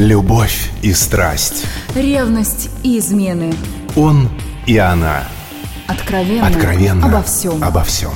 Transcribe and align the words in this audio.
Любовь 0.00 0.70
и 0.80 0.94
страсть. 0.94 1.66
Ревность 1.94 2.70
и 2.82 2.98
измены. 2.98 3.52
Он 3.96 4.30
и 4.64 4.78
она. 4.78 5.24
Откровенно. 5.88 6.46
Откровенно. 6.46 7.06
Обо 7.06 7.22
всем. 7.22 7.62
Обо 7.62 7.84
всем. 7.84 8.12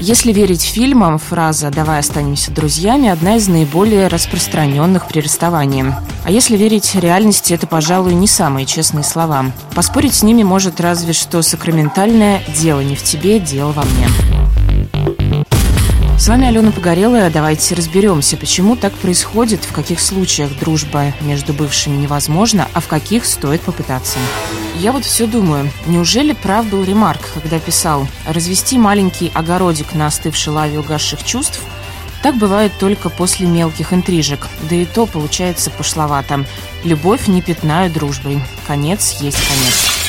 Если 0.00 0.32
верить 0.32 0.62
фильмам, 0.62 1.20
фраза 1.20 1.70
«давай 1.70 2.00
останемся 2.00 2.50
друзьями»– 2.50 3.08
одна 3.10 3.36
из 3.36 3.46
наиболее 3.46 4.08
распространенных 4.08 5.06
при 5.06 5.20
расставании. 5.20 5.94
А 6.24 6.32
если 6.32 6.56
верить 6.56 6.96
реальности, 6.96 7.52
это, 7.52 7.68
пожалуй, 7.68 8.14
не 8.14 8.26
самые 8.26 8.66
честные 8.66 9.04
слова. 9.04 9.52
Поспорить 9.76 10.14
с 10.14 10.24
ними 10.24 10.42
может 10.42 10.80
разве 10.80 11.12
что 11.12 11.42
сакраментальное 11.42 12.42
«дело 12.58 12.80
не 12.80 12.96
в 12.96 13.04
тебе, 13.04 13.38
дело 13.38 13.70
во 13.70 13.84
мне». 13.84 14.39
С 16.20 16.28
вами 16.28 16.46
Алена 16.46 16.70
Погорелая. 16.70 17.30
Давайте 17.30 17.74
разберемся, 17.74 18.36
почему 18.36 18.76
так 18.76 18.92
происходит, 18.92 19.64
в 19.64 19.72
каких 19.72 20.00
случаях 20.00 20.50
дружба 20.58 21.14
между 21.22 21.54
бывшими 21.54 21.96
невозможна, 21.96 22.68
а 22.74 22.80
в 22.80 22.88
каких 22.88 23.24
стоит 23.24 23.62
попытаться. 23.62 24.18
Я 24.76 24.92
вот 24.92 25.06
все 25.06 25.26
думаю, 25.26 25.70
неужели 25.86 26.34
прав 26.34 26.68
был 26.68 26.84
Ремарк, 26.84 27.22
когда 27.32 27.58
писал 27.58 28.06
«Развести 28.26 28.76
маленький 28.76 29.32
огородик 29.32 29.94
на 29.94 30.08
остывшей 30.08 30.52
лаве 30.52 30.80
угасших 30.80 31.24
чувств 31.24 31.58
так 32.22 32.36
бывает 32.36 32.72
только 32.78 33.08
после 33.08 33.46
мелких 33.46 33.94
интрижек, 33.94 34.46
да 34.68 34.76
и 34.76 34.84
то 34.84 35.06
получается 35.06 35.70
пошловато. 35.70 36.44
Любовь 36.84 37.28
не 37.28 37.40
пятнаю 37.40 37.90
дружбой. 37.90 38.42
Конец 38.66 39.16
есть 39.22 39.38
конец. 39.38 39.99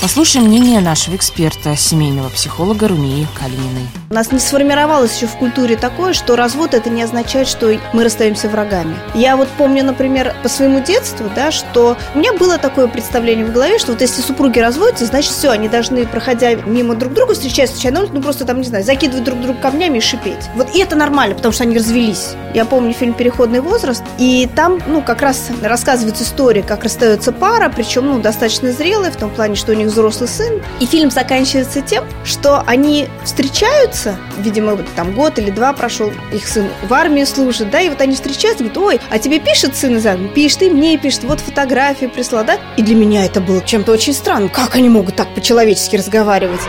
Послушаем 0.00 0.46
мнение 0.46 0.80
нашего 0.80 1.16
эксперта, 1.16 1.74
семейного 1.74 2.28
психолога 2.28 2.86
Румии 2.86 3.26
Калининой. 3.36 3.88
У 4.10 4.14
нас 4.14 4.30
не 4.30 4.38
сформировалось 4.38 5.16
еще 5.16 5.26
в 5.26 5.36
культуре 5.36 5.76
такое, 5.76 6.12
что 6.12 6.36
развод 6.36 6.72
это 6.72 6.88
не 6.88 7.02
означает, 7.02 7.48
что 7.48 7.76
мы 7.92 8.04
расстаемся 8.04 8.48
врагами. 8.48 8.94
Я 9.14 9.36
вот 9.36 9.48
помню, 9.58 9.84
например, 9.84 10.36
по 10.44 10.48
своему 10.48 10.80
детству, 10.80 11.28
да, 11.34 11.50
что 11.50 11.96
у 12.14 12.18
меня 12.18 12.32
было 12.32 12.58
такое 12.58 12.86
представление 12.86 13.44
в 13.44 13.52
голове, 13.52 13.80
что 13.80 13.90
вот 13.90 14.00
если 14.00 14.22
супруги 14.22 14.60
разводятся, 14.60 15.04
значит 15.04 15.32
все, 15.32 15.50
они 15.50 15.68
должны, 15.68 16.06
проходя 16.06 16.54
мимо 16.54 16.94
друг 16.94 17.12
друга, 17.12 17.34
встречаясь 17.34 17.70
случайно, 17.70 18.06
ну 18.10 18.22
просто 18.22 18.44
там, 18.44 18.58
не 18.60 18.68
знаю, 18.68 18.84
закидывать 18.84 19.24
друг 19.24 19.40
друга 19.40 19.58
камнями 19.60 19.98
и 19.98 20.00
шипеть. 20.00 20.48
Вот 20.54 20.74
и 20.76 20.78
это 20.78 20.94
нормально, 20.94 21.34
потому 21.34 21.52
что 21.52 21.64
они 21.64 21.76
развелись. 21.76 22.30
Я 22.54 22.64
помню 22.64 22.94
фильм 22.94 23.14
«Переходный 23.14 23.60
возраст», 23.60 24.04
и 24.18 24.48
там, 24.54 24.80
ну, 24.86 25.02
как 25.02 25.22
раз 25.22 25.48
рассказывается 25.60 26.22
история, 26.22 26.62
как 26.62 26.84
расстается 26.84 27.32
пара, 27.32 27.70
причем, 27.74 28.06
ну, 28.06 28.20
достаточно 28.20 28.72
зрелая, 28.72 29.10
в 29.10 29.16
том 29.16 29.30
плане, 29.30 29.56
что 29.56 29.72
у 29.72 29.74
них 29.74 29.87
взрослый 29.88 30.28
сын. 30.28 30.62
И 30.80 30.86
фильм 30.86 31.10
заканчивается 31.10 31.80
тем, 31.80 32.04
что 32.24 32.62
они 32.66 33.08
встречаются, 33.24 34.16
видимо, 34.38 34.78
там 34.96 35.12
год 35.12 35.38
или 35.38 35.50
два 35.50 35.72
прошел, 35.72 36.12
их 36.32 36.46
сын 36.46 36.68
в 36.82 36.92
армии 36.94 37.24
служит, 37.24 37.70
да, 37.70 37.80
и 37.80 37.88
вот 37.88 38.00
они 38.00 38.14
встречаются, 38.14 38.64
говорят, 38.64 38.78
ой, 38.78 39.00
а 39.10 39.18
тебе 39.18 39.38
пишет 39.40 39.76
сын 39.76 39.96
из 39.96 40.06
армии? 40.06 40.28
Пишет, 40.28 40.62
и 40.62 40.70
мне 40.70 40.96
пишет, 40.98 41.24
вот 41.24 41.40
фотографии 41.40 42.06
прислал, 42.06 42.44
да? 42.44 42.58
И 42.76 42.82
для 42.82 42.94
меня 42.94 43.24
это 43.24 43.40
было 43.40 43.62
чем-то 43.62 43.92
очень 43.92 44.12
странным. 44.12 44.48
Как 44.48 44.76
они 44.76 44.88
могут 44.88 45.16
так 45.16 45.34
по-человечески 45.34 45.96
разговаривать? 45.96 46.60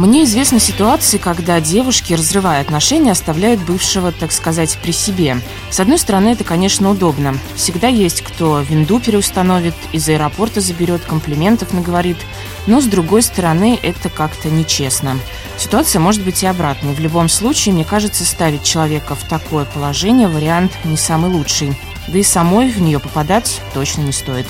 Мне 0.00 0.24
известны 0.24 0.60
ситуации, 0.60 1.18
когда 1.18 1.60
девушки, 1.60 2.14
разрывая 2.14 2.62
отношения, 2.62 3.12
оставляют 3.12 3.60
бывшего, 3.60 4.12
так 4.12 4.32
сказать, 4.32 4.78
при 4.82 4.92
себе. 4.92 5.42
С 5.68 5.78
одной 5.78 5.98
стороны, 5.98 6.30
это, 6.30 6.42
конечно, 6.42 6.88
удобно. 6.88 7.36
Всегда 7.54 7.88
есть 7.88 8.22
кто 8.22 8.60
винду 8.60 8.98
переустановит, 8.98 9.74
из 9.92 10.08
аэропорта 10.08 10.62
заберет, 10.62 11.02
комплиментов 11.04 11.74
наговорит. 11.74 12.16
Но, 12.66 12.80
с 12.80 12.86
другой 12.86 13.20
стороны, 13.20 13.78
это 13.82 14.08
как-то 14.08 14.48
нечестно. 14.48 15.18
Ситуация 15.58 16.00
может 16.00 16.24
быть 16.24 16.42
и 16.44 16.46
обратной. 16.46 16.94
В 16.94 17.00
любом 17.00 17.28
случае, 17.28 17.74
мне 17.74 17.84
кажется, 17.84 18.24
ставить 18.24 18.64
человека 18.64 19.14
в 19.14 19.28
такое 19.28 19.66
положение 19.66 20.28
вариант 20.28 20.72
не 20.84 20.96
самый 20.96 21.30
лучший. 21.30 21.78
Да 22.08 22.18
и 22.18 22.22
самой 22.22 22.70
в 22.70 22.80
нее 22.80 23.00
попадать 23.00 23.60
точно 23.74 24.00
не 24.00 24.12
стоит. 24.12 24.46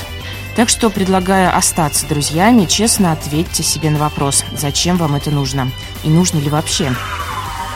Так 0.57 0.69
что, 0.69 0.91
предлагая 0.91 1.55
остаться 1.55 2.07
друзьями, 2.07 2.67
честно 2.67 3.13
ответьте 3.13 3.63
себе 3.63 3.91
на 3.91 3.99
вопрос, 3.99 4.45
зачем 4.57 4.97
вам 4.97 5.15
это 5.15 5.31
нужно 5.31 5.71
и 6.05 6.09
нужно 6.09 6.39
ли 6.39 6.49
вообще. 6.49 6.95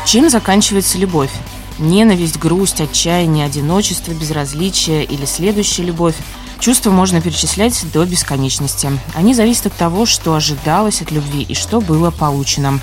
Чем 0.07 0.29
заканчивается 0.29 0.99
любовь? 0.99 1.33
Ненависть, 1.79 2.39
грусть, 2.39 2.81
отчаяние, 2.81 3.47
одиночество, 3.47 4.13
безразличие 4.13 5.05
или 5.05 5.25
следующая 5.25 5.85
любовь 5.85 6.17
Чувства 6.65 6.91
можно 6.91 7.21
перечислять 7.21 7.85
до 7.93 8.07
бесконечности. 8.07 8.91
Они 9.15 9.35
зависят 9.35 9.67
от 9.67 9.75
того, 9.75 10.07
что 10.07 10.35
ожидалось 10.35 11.03
от 11.03 11.11
любви 11.11 11.43
и 11.43 11.53
что 11.53 11.83
было 11.83 12.11
получено. 12.11 12.81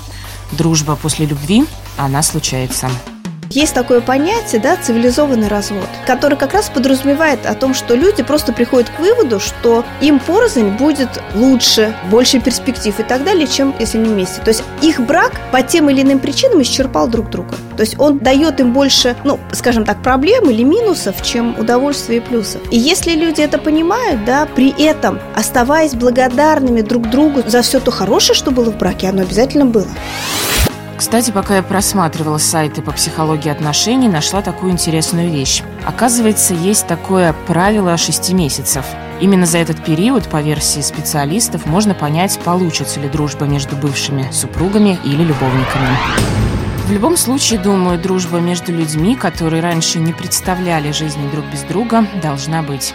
Дружба 0.52 0.94
после 0.94 1.26
любви, 1.26 1.64
она 1.96 2.22
случается. 2.22 2.88
Есть 3.54 3.74
такое 3.74 4.00
понятие, 4.00 4.62
да, 4.62 4.76
цивилизованный 4.76 5.48
развод, 5.48 5.86
который 6.06 6.38
как 6.38 6.54
раз 6.54 6.70
подразумевает 6.70 7.44
о 7.44 7.54
том, 7.54 7.74
что 7.74 7.94
люди 7.94 8.22
просто 8.22 8.54
приходят 8.54 8.88
к 8.88 8.98
выводу, 8.98 9.40
что 9.40 9.84
им 10.00 10.20
порознь 10.20 10.70
будет 10.70 11.10
лучше, 11.34 11.94
больше 12.10 12.40
перспектив 12.40 12.98
и 12.98 13.02
так 13.02 13.24
далее, 13.24 13.46
чем 13.46 13.74
если 13.78 13.98
не 13.98 14.08
вместе. 14.08 14.40
То 14.40 14.48
есть 14.48 14.64
их 14.80 15.00
брак 15.00 15.32
по 15.50 15.60
тем 15.62 15.90
или 15.90 16.00
иным 16.00 16.18
причинам 16.18 16.62
исчерпал 16.62 17.08
друг 17.08 17.28
друга. 17.28 17.56
То 17.76 17.82
есть 17.82 18.00
он 18.00 18.20
дает 18.20 18.58
им 18.58 18.72
больше, 18.72 19.16
ну, 19.22 19.38
скажем 19.52 19.84
так, 19.84 20.02
проблем 20.02 20.48
или 20.48 20.62
минусов, 20.62 21.22
чем 21.22 21.54
удовольствия 21.58 22.16
и 22.16 22.20
плюсов. 22.20 22.62
И 22.70 22.78
если 22.78 23.12
люди 23.12 23.42
это 23.42 23.58
понимают, 23.58 24.24
да, 24.24 24.46
при 24.46 24.70
этом 24.82 25.20
оставаясь 25.34 25.92
благодарными 25.92 26.80
друг 26.80 27.10
другу 27.10 27.42
за 27.46 27.60
все 27.60 27.80
то 27.80 27.90
хорошее, 27.90 28.34
что 28.34 28.50
было 28.50 28.70
в 28.70 28.78
браке, 28.78 29.10
оно 29.10 29.20
обязательно 29.22 29.66
было. 29.66 29.88
Кстати, 31.12 31.30
пока 31.30 31.56
я 31.56 31.62
просматривала 31.62 32.38
сайты 32.38 32.80
по 32.80 32.90
психологии 32.90 33.50
отношений, 33.50 34.08
нашла 34.08 34.40
такую 34.40 34.72
интересную 34.72 35.30
вещь. 35.30 35.62
Оказывается, 35.84 36.54
есть 36.54 36.86
такое 36.86 37.34
правило 37.46 37.98
6 37.98 38.32
месяцев. 38.32 38.86
Именно 39.20 39.44
за 39.44 39.58
этот 39.58 39.84
период, 39.84 40.26
по 40.30 40.40
версии 40.40 40.80
специалистов, 40.80 41.66
можно 41.66 41.92
понять, 41.92 42.38
получится 42.42 42.98
ли 42.98 43.10
дружба 43.10 43.44
между 43.44 43.76
бывшими 43.76 44.30
супругами 44.32 44.98
или 45.04 45.22
любовниками. 45.22 45.88
В 46.86 46.90
любом 46.90 47.18
случае, 47.18 47.60
думаю, 47.60 48.00
дружба 48.00 48.38
между 48.38 48.72
людьми, 48.72 49.14
которые 49.14 49.60
раньше 49.60 49.98
не 49.98 50.14
представляли 50.14 50.92
жизни 50.92 51.30
друг 51.30 51.44
без 51.52 51.60
друга, 51.64 52.06
должна 52.22 52.62
быть. 52.62 52.94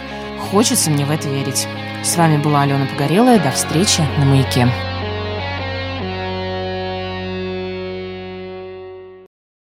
Хочется 0.50 0.90
мне 0.90 1.04
в 1.04 1.12
это 1.12 1.28
верить. 1.28 1.68
С 2.02 2.16
вами 2.16 2.36
была 2.36 2.62
Алена 2.62 2.86
Погорелая. 2.86 3.38
До 3.38 3.52
встречи 3.52 4.00
на 4.18 4.24
«Маяке». 4.24 4.66